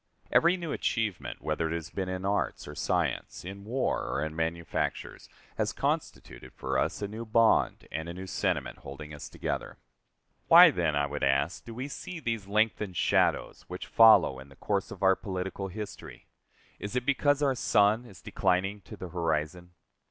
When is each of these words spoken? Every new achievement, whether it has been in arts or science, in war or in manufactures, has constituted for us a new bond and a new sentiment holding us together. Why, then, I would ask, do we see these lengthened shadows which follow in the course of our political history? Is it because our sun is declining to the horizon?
Every 0.31 0.57
new 0.57 0.71
achievement, 0.71 1.43
whether 1.43 1.67
it 1.69 1.75
has 1.75 1.91
been 1.91 2.09
in 2.09 2.25
arts 2.25 2.67
or 2.67 2.73
science, 2.73 3.45
in 3.45 3.65
war 3.65 4.01
or 4.07 4.25
in 4.25 4.35
manufactures, 4.35 5.29
has 5.59 5.73
constituted 5.73 6.53
for 6.55 6.79
us 6.79 7.03
a 7.03 7.07
new 7.07 7.23
bond 7.23 7.87
and 7.91 8.09
a 8.09 8.13
new 8.15 8.25
sentiment 8.25 8.79
holding 8.79 9.13
us 9.13 9.29
together. 9.29 9.77
Why, 10.47 10.71
then, 10.71 10.95
I 10.95 11.05
would 11.05 11.21
ask, 11.23 11.63
do 11.65 11.75
we 11.75 11.87
see 11.87 12.19
these 12.19 12.47
lengthened 12.47 12.97
shadows 12.97 13.65
which 13.67 13.85
follow 13.85 14.39
in 14.39 14.49
the 14.49 14.55
course 14.55 14.89
of 14.89 15.03
our 15.03 15.15
political 15.15 15.67
history? 15.67 16.25
Is 16.79 16.95
it 16.95 17.05
because 17.05 17.43
our 17.43 17.53
sun 17.53 18.03
is 18.05 18.23
declining 18.23 18.81
to 18.85 18.97
the 18.97 19.09
horizon? 19.09 19.73